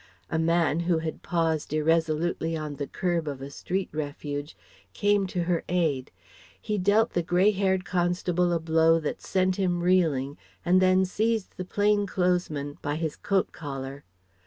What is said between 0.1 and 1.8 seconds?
A man who had paused